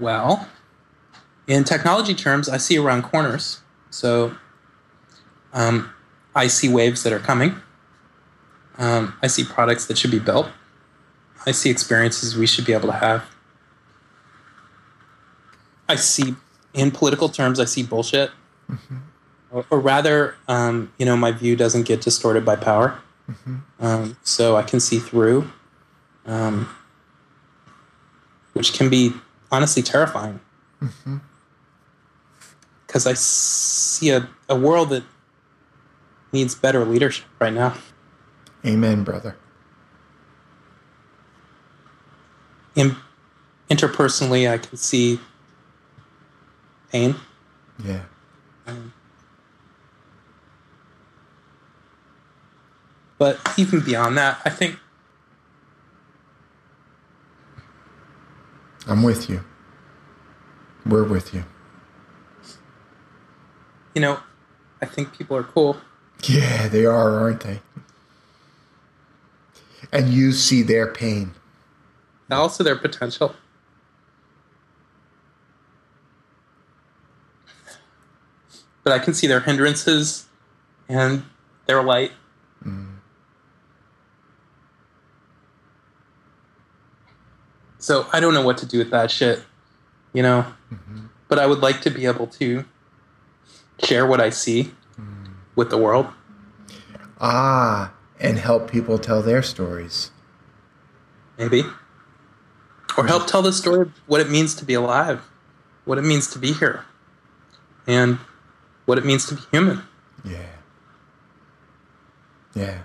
[0.00, 0.48] Well,
[1.46, 3.60] in technology terms, I see around corners.
[3.90, 4.34] So
[5.52, 5.92] um,
[6.34, 7.56] I see waves that are coming.
[8.76, 10.48] Um, I see products that should be built.
[11.46, 13.24] I see experiences we should be able to have.
[15.88, 16.34] I see,
[16.74, 18.30] in political terms, I see bullshit.
[19.50, 23.00] Or, or rather, um, you know, my view doesn't get distorted by power.
[23.80, 25.50] Um, so I can see through,
[26.26, 26.68] um,
[28.52, 29.12] which can be
[29.50, 30.40] honestly terrifying.
[32.86, 35.02] Because I see a, a world that
[36.32, 37.74] needs better leadership right now.
[38.64, 39.36] Amen, brother.
[42.74, 42.96] In,
[43.70, 45.20] interpersonally, I can see
[46.90, 47.16] pain.
[47.84, 48.02] Yeah.
[48.66, 48.92] Um,
[53.18, 54.78] but even beyond that, I think
[58.86, 59.44] I'm with you.
[60.86, 61.44] We're with you.
[63.98, 64.20] you know,
[64.80, 65.76] I think people are cool.
[66.24, 67.60] Yeah, they are, aren't they?
[69.92, 71.32] And you see their pain.
[72.30, 73.34] Also, their potential.
[78.84, 80.26] But I can see their hindrances
[80.88, 81.24] and
[81.66, 82.12] their light.
[87.88, 89.42] So I don't know what to do with that shit,
[90.12, 90.44] you know.
[90.70, 91.06] Mm-hmm.
[91.26, 92.66] But I would like to be able to
[93.82, 94.72] share what I see mm.
[95.58, 96.06] With the world.
[97.20, 100.12] Ah, and help people tell their stories.
[101.36, 101.64] Maybe.
[102.96, 105.28] Or help tell the story of what it means to be alive,
[105.84, 106.84] what it means to be here,
[107.88, 108.18] and
[108.86, 109.82] what it means to be human.
[110.24, 110.46] Yeah.
[112.54, 112.82] Yeah.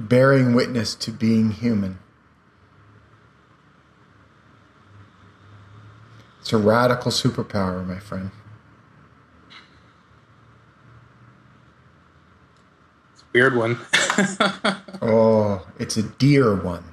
[0.00, 1.98] Bearing witness to being human.
[6.40, 8.30] It's a radical superpower, my friend.
[13.12, 13.78] It's a weird one.
[15.02, 16.84] oh, it's a dear one.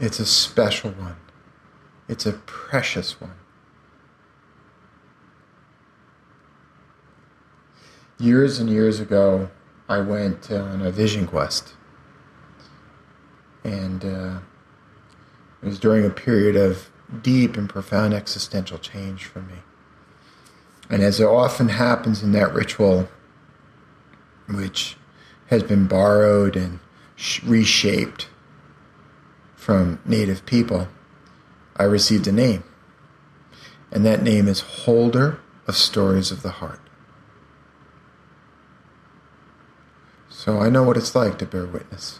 [0.00, 1.16] It's a special one.
[2.08, 3.34] It's a precious one.
[8.18, 9.50] Years and years ago,
[9.88, 11.74] I went on a vision quest.
[13.64, 14.38] And uh,
[15.62, 16.90] it was during a period of
[17.22, 19.56] deep and profound existential change for me.
[20.88, 23.08] And as it often happens in that ritual,
[24.48, 24.96] which
[25.46, 26.80] has been borrowed and
[27.44, 28.28] reshaped
[29.54, 30.88] from native people,
[31.76, 32.64] I received a name.
[33.90, 36.80] And that name is Holder of Stories of the Heart.
[40.28, 42.18] So I know what it's like to bear witness.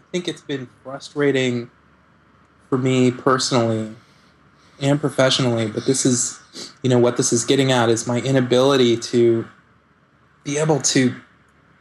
[0.00, 1.70] I think it's been frustrating
[2.68, 3.94] for me personally
[4.80, 6.40] and professionally, but this is,
[6.82, 9.46] you know, what this is getting at is my inability to
[10.44, 11.14] be able to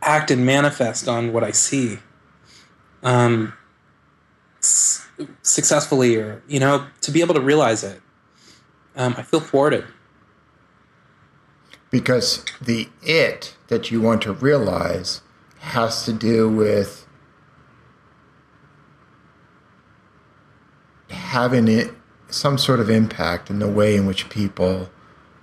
[0.02, 2.00] act and manifest on what I see
[3.04, 3.54] um,
[4.60, 5.08] s-
[5.42, 8.02] successfully or, you know, to be able to realize it.
[8.96, 9.86] Um, I feel thwarted
[11.90, 15.22] because the it that you want to realize
[15.60, 17.06] has to do with
[21.10, 21.92] having it
[22.30, 24.90] some sort of impact in the way in which people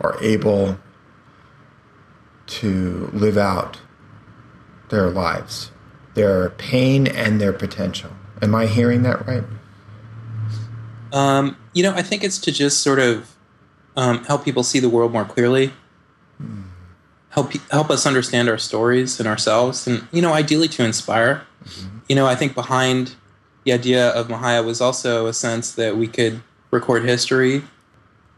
[0.01, 0.79] are able
[2.47, 3.81] to live out
[4.91, 5.73] their lives,
[6.15, 8.11] their pain and their potential.
[8.41, 9.45] Am I hearing that right?
[11.13, 13.35] Um, you know, I think it's to just sort of
[13.97, 15.73] um, help people see the world more clearly
[17.37, 21.47] help help us understand our stories and ourselves, and you know, ideally to inspire.
[21.65, 21.99] Mm-hmm.
[22.09, 23.15] You know, I think behind
[23.65, 26.43] the idea of Mahaya was also a sense that we could
[26.77, 27.63] record history.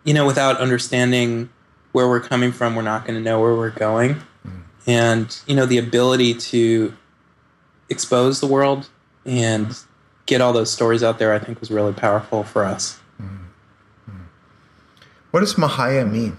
[0.04, 1.50] You know, without understanding
[1.92, 4.14] where we're coming from, we're not going to know where we're going.
[4.14, 4.60] Mm-hmm.
[4.86, 6.94] And you know, the ability to
[7.90, 8.88] expose the world
[9.26, 9.76] and
[10.26, 12.98] get all those stories out there, I think, was really powerful for us.
[13.20, 14.22] Mm-hmm.
[15.30, 16.36] What does Mahaya mean?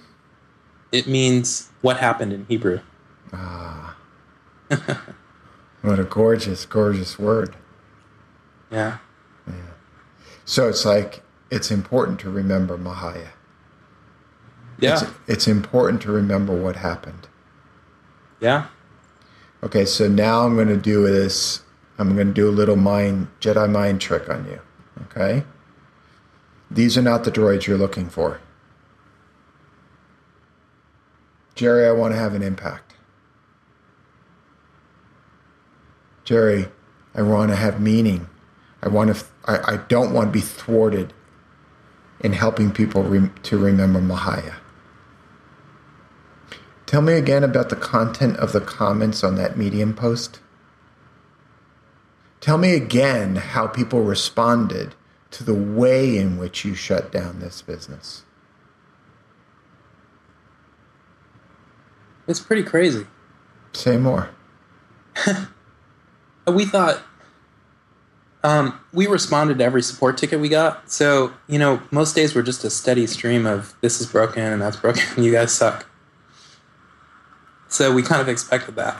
[0.92, 2.80] It means what happened in Hebrew.
[3.34, 3.96] Ah.
[5.82, 7.56] what a gorgeous, gorgeous word.
[8.72, 8.98] Yeah.
[9.48, 9.54] Yeah.
[10.46, 13.30] So it's like it's important to remember Mahaya.
[14.80, 14.94] Yeah.
[14.94, 17.28] It's, it's important to remember what happened.
[18.40, 18.68] Yeah.
[19.62, 21.62] Okay, so now I'm going to do this.
[21.98, 24.62] I'm going to do a little mind Jedi mind trick on you.
[25.04, 25.44] Okay?
[26.72, 28.40] These are not the droids you're looking for.
[31.56, 32.94] Jerry, I want to have an impact.
[36.24, 36.70] Jerry,
[37.14, 38.30] I want to have meaning.
[38.82, 39.26] I want to.
[39.46, 41.14] I, I don't want to be thwarted
[42.22, 44.56] in helping people re, to remember Mahaya.
[46.86, 50.40] Tell me again about the content of the comments on that Medium post.
[52.42, 54.96] Tell me again how people responded
[55.32, 58.24] to the way in which you shut down this business.
[62.28, 63.06] It's pretty crazy.
[63.74, 64.30] Say more.
[66.48, 67.02] we thought
[68.44, 70.90] um, we responded to every support ticket we got.
[70.90, 74.62] So, you know, most days were just a steady stream of this is broken and
[74.62, 75.86] that's broken and you guys suck.
[77.68, 78.98] So we kind of expected that.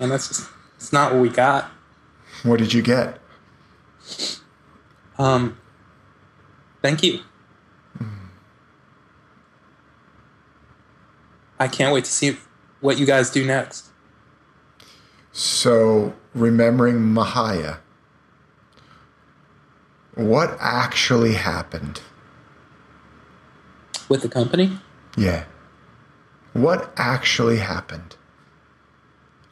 [0.00, 1.70] And that's just, it's not what we got.
[2.42, 3.18] What did you get?
[5.18, 5.58] Um,
[6.82, 7.20] thank you.
[11.58, 12.36] I can't wait to see
[12.80, 13.88] what you guys do next.
[15.32, 17.78] So, remembering Mahaya,
[20.14, 22.00] what actually happened?
[24.08, 24.78] With the company?
[25.16, 25.44] Yeah.
[26.52, 28.16] What actually happened?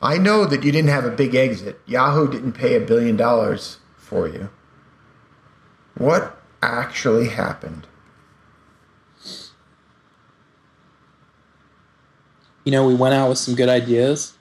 [0.02, 1.80] I know that you didn't have a big exit.
[1.86, 4.50] Yahoo didn't pay a billion dollars for you.
[5.96, 7.86] What actually happened?
[12.66, 14.35] you know, we went out with some good ideas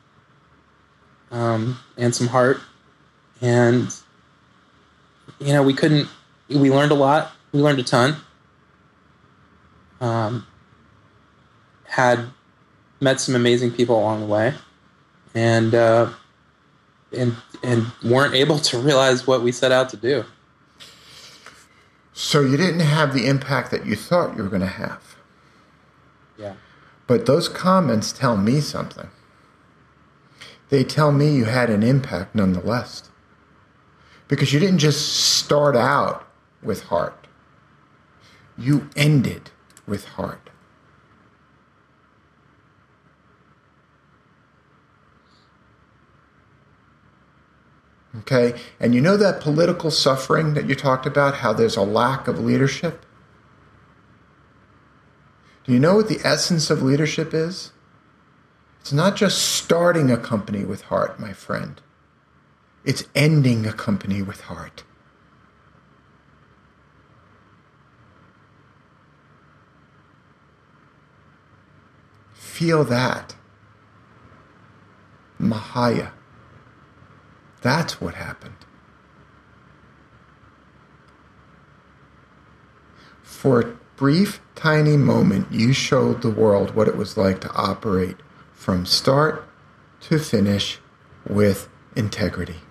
[1.36, 2.62] um, and some heart,
[3.42, 3.94] and
[5.40, 6.08] you know, we couldn't.
[6.48, 7.32] We learned a lot.
[7.52, 8.16] We learned a ton.
[10.00, 10.48] Um,
[11.84, 12.28] had
[13.02, 14.54] met some amazing people along the way,
[15.34, 16.10] and uh,
[17.16, 20.24] and and weren't able to realize what we set out to do.
[22.14, 25.18] So you didn't have the impact that you thought you were going to have.
[26.38, 26.54] Yeah.
[27.08, 29.10] But those comments tell me something.
[30.70, 33.10] They tell me you had an impact nonetheless.
[34.28, 36.28] Because you didn't just start out
[36.64, 37.28] with heart,
[38.58, 39.52] you ended
[39.86, 40.50] with heart.
[48.20, 48.60] Okay?
[48.80, 52.40] And you know that political suffering that you talked about, how there's a lack of
[52.40, 53.06] leadership?
[55.66, 57.72] Do you know what the essence of leadership is?
[58.86, 61.82] It's not just starting a company with heart, my friend.
[62.84, 64.84] It's ending a company with heart.
[72.32, 73.34] Feel that.
[75.42, 76.12] Mahaya.
[77.64, 78.68] That's what happened.
[83.24, 88.18] For a brief, tiny moment, you showed the world what it was like to operate
[88.66, 89.48] from start
[90.00, 90.80] to finish
[91.30, 92.62] with integrity.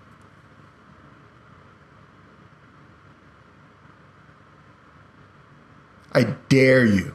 [6.12, 7.14] I dare you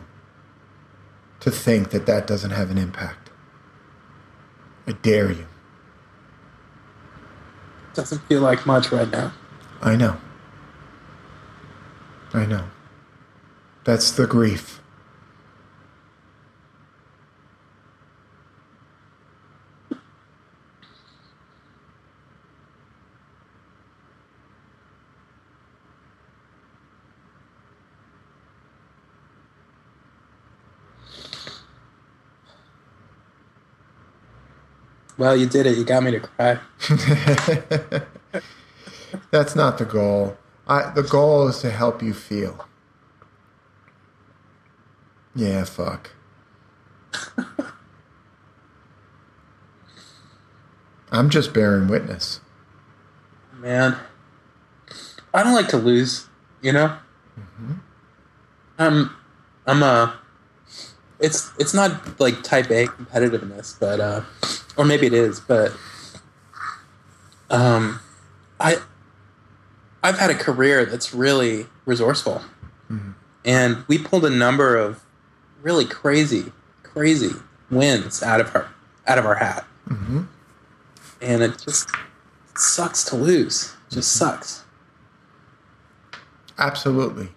[1.42, 3.30] to think that that doesn't have an impact.
[4.88, 5.46] I dare you.
[7.96, 9.34] Doesn't feel like much right now.
[9.82, 10.16] I know.
[12.34, 12.64] I know.
[13.84, 14.80] That's the grief.
[35.20, 35.78] Well, you did it.
[35.78, 36.60] You got me to cry.
[39.32, 40.38] That's not the goal.
[40.66, 42.66] I, the goal is to help you feel.
[45.36, 46.12] Yeah, fuck.
[51.12, 52.40] I'm just bearing witness.
[53.58, 53.98] Man,
[55.34, 56.30] I don't like to lose.
[56.62, 56.98] You know.
[57.38, 57.74] Mm-hmm.
[58.78, 59.12] I'm.
[59.68, 60.18] I'm a.
[61.20, 64.22] It's it's not like type A competitiveness, but uh,
[64.80, 65.74] or maybe it is, but
[67.50, 68.00] um,
[68.60, 68.78] I
[70.02, 72.42] I've had a career that's really resourceful,
[72.90, 73.14] Mhm.
[73.44, 75.02] and we pulled a number of
[75.62, 77.34] really crazy, crazy
[77.70, 78.70] wins out of our
[79.06, 80.22] out of our hat, hmm
[81.22, 81.90] and it just
[82.56, 83.74] sucks to lose.
[83.92, 84.64] It just sucks.
[86.58, 87.30] Absolutely.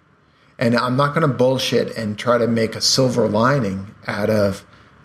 [0.59, 4.65] And I'm not going to bullshit and try to make a silver lining out of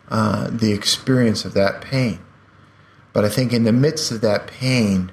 [0.10, 2.19] uh, the experience of that pain.
[3.17, 5.12] But I think in the midst of that pain,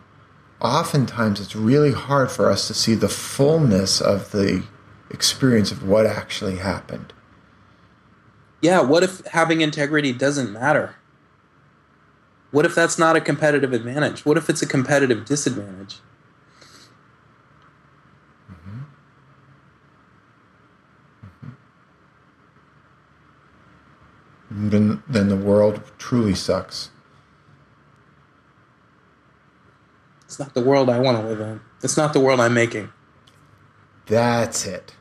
[0.60, 4.62] oftentimes it's really hard for us to see the fullness of the
[5.08, 7.14] experience of what actually happened.
[8.60, 10.96] Yeah, what if having integrity doesn't matter?
[12.50, 14.26] What if that's not a competitive advantage?
[14.26, 16.00] What if it's a competitive disadvantage?
[18.50, 18.80] Mm-hmm.
[24.50, 24.68] Mm-hmm.
[24.68, 26.90] Then, then the world truly sucks.
[30.34, 31.60] It's not the world I want to live in.
[31.80, 32.92] It's not the world I'm making.
[34.06, 34.96] That's it.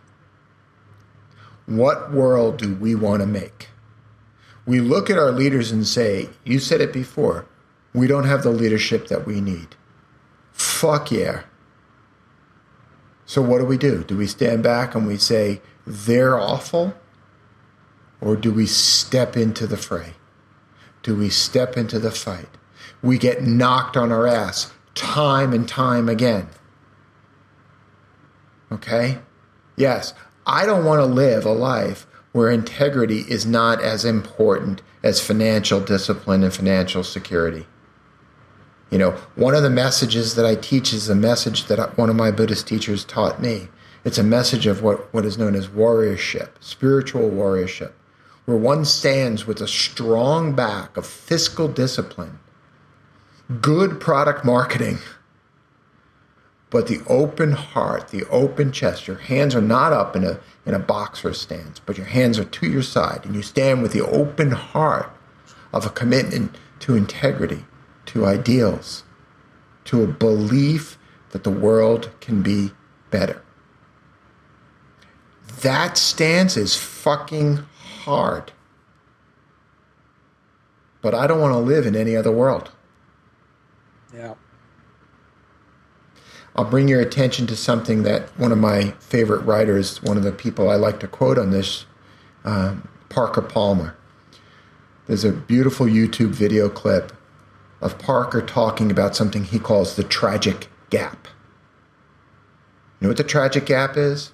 [1.66, 3.70] What world do we want to make?
[4.68, 7.48] We look at our leaders and say, You said it before,
[7.96, 9.70] we don't have the leadership that we need.
[10.52, 11.42] Fuck yeah.
[13.26, 14.04] So, what do we do?
[14.04, 16.94] Do we stand back and we say, They're awful?
[18.22, 20.14] Or do we step into the fray?
[21.02, 22.50] Do we step into the fight?
[23.02, 26.50] We get knocked on our ass time and time again.
[28.72, 29.20] Okay?
[29.76, 30.14] Yes,
[30.46, 35.80] I don't want to live a life where integrity is not as important as financial
[35.80, 37.68] discipline and financial security.
[38.90, 42.16] You know, one of the messages that I teach is a message that one of
[42.16, 43.70] my Buddhist teachers taught me.
[44.04, 47.94] It's a message of what, what is known as warriorship, spiritual warriorship,
[48.46, 52.40] where one stands with a strong back of fiscal discipline,
[53.62, 55.00] good product marketing,
[56.70, 60.74] but the open heart, the open chest, your hands are not up in a in
[60.74, 64.06] a boxer stance, but your hands are to your side, and you stand with the
[64.06, 65.12] open heart
[65.72, 67.66] of a commitment to integrity,
[68.06, 69.04] to ideals,
[69.86, 70.98] to a belief
[71.32, 72.72] that the world can be
[73.12, 73.42] better.
[75.62, 77.66] That stance is fucking
[78.04, 78.52] hard.
[81.02, 82.72] But I don't want to live in any other world.
[84.14, 84.36] Yeah.
[86.56, 90.32] I'll bring your attention to something that one of my favorite writers, one of the
[90.32, 91.86] people I like to quote on this,
[92.44, 93.96] um, Parker Palmer.
[95.08, 97.12] There's a beautiful YouTube video clip
[97.82, 101.28] of Parker talking about something he calls the tragic gap.
[103.00, 104.32] You know what the tragic gap is?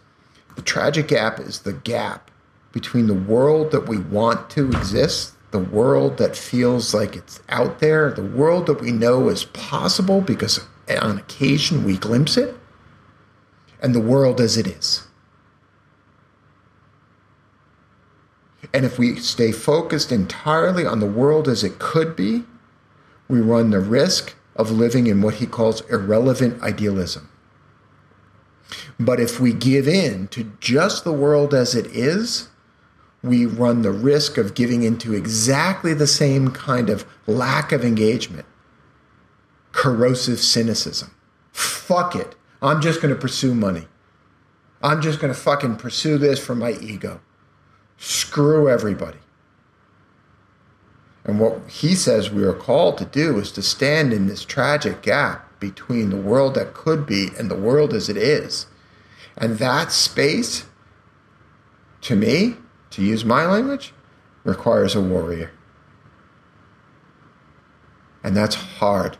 [0.55, 2.29] The tragic gap is the gap
[2.71, 7.79] between the world that we want to exist, the world that feels like it's out
[7.79, 10.59] there, the world that we know is possible because
[11.01, 12.55] on occasion we glimpse it,
[13.81, 15.07] and the world as it is.
[18.73, 22.43] And if we stay focused entirely on the world as it could be,
[23.27, 27.29] we run the risk of living in what he calls irrelevant idealism.
[28.99, 32.49] But if we give in to just the world as it is,
[33.21, 38.45] we run the risk of giving into exactly the same kind of lack of engagement,
[39.71, 41.13] corrosive cynicism.
[41.51, 42.35] Fuck it.
[42.61, 43.87] I'm just going to pursue money.
[44.81, 47.19] I'm just going to fucking pursue this for my ego.
[47.97, 49.17] Screw everybody.
[51.25, 55.01] And what he says we are called to do is to stand in this tragic
[55.01, 58.67] gap between the world that could be and the world as it is.
[59.37, 60.65] And that space,
[62.01, 62.55] to me,
[62.91, 63.93] to use my language,
[64.43, 65.51] requires a warrior.
[68.23, 69.17] And that's hard.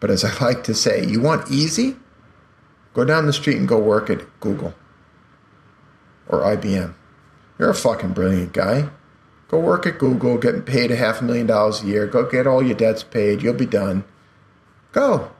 [0.00, 1.96] But as I like to say, you want easy?
[2.92, 4.74] Go down the street and go work at Google
[6.28, 6.94] or IBM.
[7.58, 8.90] You're a fucking brilliant guy.
[9.48, 12.06] Go work at Google, getting paid a half a million dollars a year.
[12.06, 13.42] Go get all your debts paid.
[13.42, 14.04] You'll be done.
[14.92, 15.30] Go.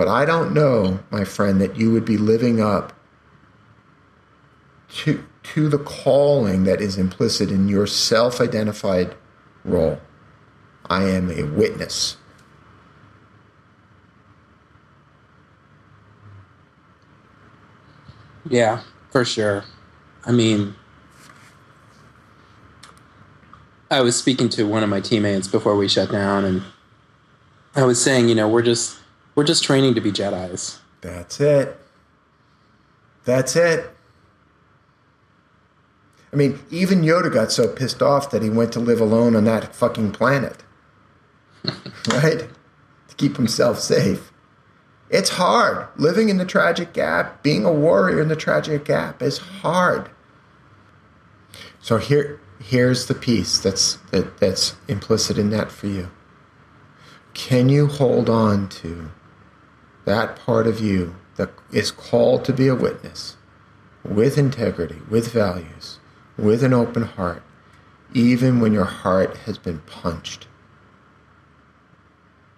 [0.00, 2.94] But I don't know, my friend, that you would be living up
[4.94, 9.14] to, to the calling that is implicit in your self identified
[9.62, 10.00] role.
[10.88, 12.16] I am a witness.
[18.48, 18.80] Yeah,
[19.10, 19.64] for sure.
[20.24, 20.76] I mean,
[23.90, 26.62] I was speaking to one of my teammates before we shut down, and
[27.76, 28.96] I was saying, you know, we're just
[29.34, 30.80] we're just training to be Jedi's.
[31.00, 31.76] That's it.
[33.24, 33.90] That's it.
[36.32, 39.44] I mean, even Yoda got so pissed off that he went to live alone on
[39.44, 40.62] that fucking planet.
[41.64, 42.48] right?
[43.08, 44.32] To keep himself safe.
[45.10, 45.88] It's hard.
[45.96, 50.08] Living in the tragic gap, being a warrior in the tragic gap is hard.
[51.80, 56.10] So here here's the piece that's that, that's implicit in that for you.
[57.34, 59.10] Can you hold on to
[60.10, 63.36] that part of you that is called to be a witness
[64.04, 66.00] with integrity, with values,
[66.36, 67.44] with an open heart,
[68.12, 70.48] even when your heart has been punched?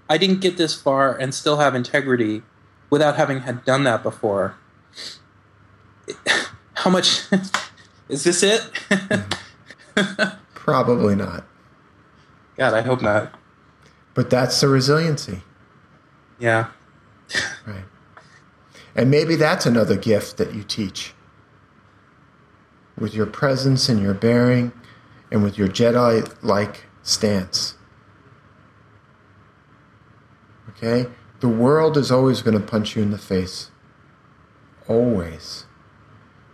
[0.09, 2.43] I didn't get this far and still have integrity
[2.89, 4.57] without having had done that before.
[6.75, 7.25] How much
[8.09, 8.63] is this it?
[10.55, 11.45] Probably not.
[12.57, 13.35] God, I hope not.
[14.15, 15.43] But that's the resiliency.
[16.39, 16.69] Yeah.
[17.67, 17.85] Right.
[18.97, 21.15] And maybe that's another gift that you teach.
[22.99, 24.73] With your presence and your bearing
[25.31, 27.77] and with your Jedi like stance.
[30.71, 31.09] Okay?
[31.41, 33.71] The world is always going to punch you in the face.
[34.89, 35.67] Always.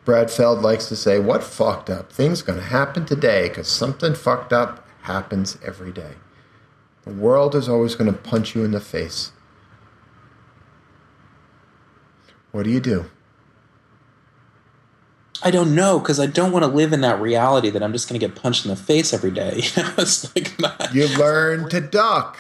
[0.04, 2.12] Brad Feld likes to say, What fucked up?
[2.12, 6.14] Things going to happen today because something fucked up happens every day.
[7.04, 9.32] The world is always going to punch you in the face.
[12.59, 13.04] What do you do?
[15.44, 18.09] I don't know because I don't want to live in that reality that I'm just
[18.09, 19.62] going to get punched in the face every day.
[19.76, 20.59] You know, it's like.
[20.92, 22.36] You learn to duck.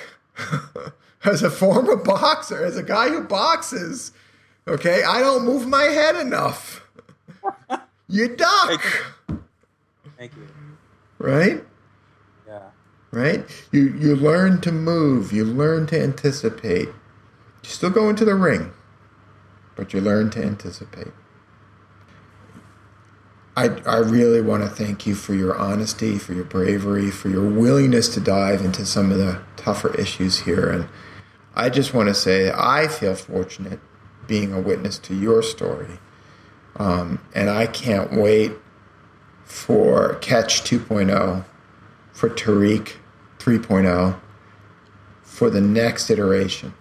[1.24, 4.10] as a former boxer, as a guy who boxes,
[4.66, 6.84] okay, I don't move my head enough.
[8.08, 8.80] you duck.
[8.80, 8.82] Thank
[9.28, 9.40] you.
[10.18, 10.48] Thank you.
[11.18, 11.64] Right?
[12.44, 12.70] Yeah.
[13.12, 13.44] Right?
[13.70, 16.88] You you learn to move, you learn to anticipate.
[16.88, 18.72] You still go into the ring,
[19.78, 21.12] but you learn to anticipate.
[23.56, 27.48] I, I really want to thank you for your honesty, for your bravery, for your
[27.48, 30.68] willingness to dive into some of the tougher issues here.
[30.68, 30.88] And
[31.54, 33.78] I just want to say I feel fortunate
[34.26, 36.00] being a witness to your story.
[36.76, 38.52] Um, and I can't wait
[39.44, 41.44] for Katch 2.0,
[42.12, 42.94] for Tarikh
[43.38, 44.18] 3.0,
[45.22, 46.74] for the next iteration.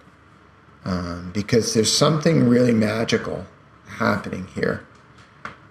[0.88, 3.44] Um, because there's something really magical
[3.98, 4.86] happening here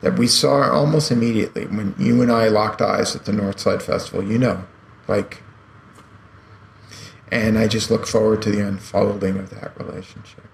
[0.01, 4.23] that we saw almost immediately when you and I locked eyes at the Northside Festival.
[4.23, 4.63] You know,
[5.07, 5.41] like,
[7.31, 10.45] and I just look forward to the unfolding of that relationship.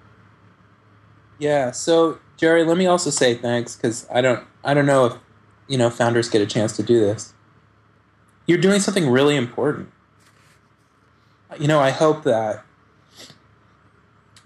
[1.39, 1.71] Yeah.
[1.71, 5.13] So Jerry, let me also say thanks because I don't I don't know if
[5.67, 7.33] you know founders get a chance to do this.
[8.47, 9.91] You're doing something really important.
[11.59, 12.63] You know, I hope that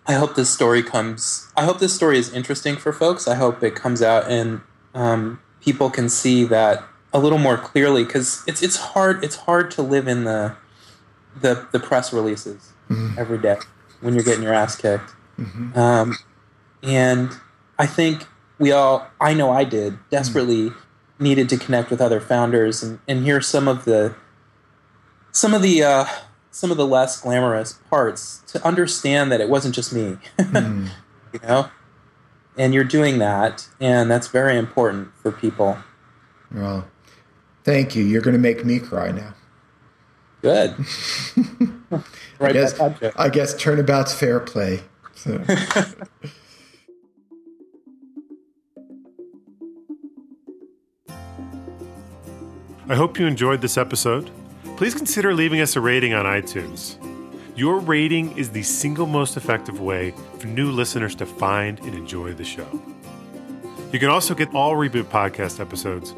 [0.08, 1.52] I hope this story comes.
[1.56, 3.28] I hope this story is interesting for folks.
[3.28, 4.62] I hope it comes out and
[4.94, 6.84] um, people can see that
[7.14, 10.56] a little more clearly because it's it's hard it's hard to live in the
[11.42, 13.18] the, the press releases mm-hmm.
[13.18, 13.58] every day
[14.02, 15.12] when you're getting your ass kicked.
[15.38, 15.78] Mm-hmm.
[15.78, 16.18] Um,
[16.84, 17.32] and
[17.78, 18.26] I think
[18.60, 21.24] we all, I know I did, desperately mm-hmm.
[21.24, 24.16] needed to connect with other founders and, and hear some of the
[25.32, 26.06] some of the uh,
[26.58, 30.90] some of the less glamorous parts to understand that it wasn't just me, mm.
[31.34, 31.70] you know.
[32.58, 35.78] And you're doing that, and that's very important for people.
[36.52, 36.88] Well,
[37.64, 38.04] thank you.
[38.04, 39.36] You're going to make me cry now.
[40.42, 40.76] Good.
[42.40, 42.82] right I guess,
[43.16, 44.80] I guess turnabout's fair play.
[45.14, 45.40] So.
[52.90, 54.32] I hope you enjoyed this episode.
[54.78, 56.98] Please consider leaving us a rating on iTunes.
[57.58, 62.34] Your rating is the single most effective way for new listeners to find and enjoy
[62.34, 62.68] the show.
[63.92, 66.14] You can also get all Reboot podcast episodes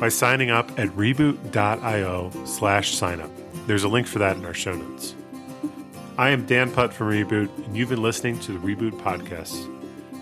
[0.00, 3.30] by signing up at reboot.io slash signup.
[3.66, 5.14] There's a link for that in our show notes.
[6.16, 9.68] I am Dan Putt from Reboot, and you've been listening to the Reboot Podcast.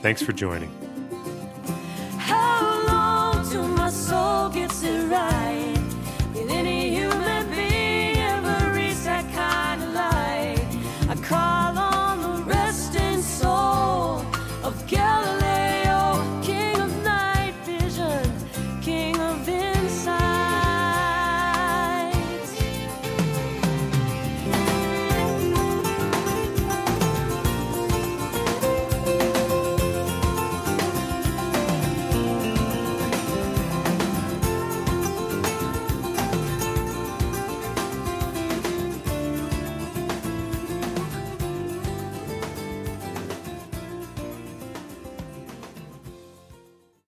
[0.02, 0.72] Thanks for joining.